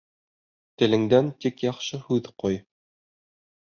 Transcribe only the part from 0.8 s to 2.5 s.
Телеңдән тик яҡшы һүҙ